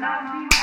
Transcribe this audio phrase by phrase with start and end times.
[0.00, 0.59] not be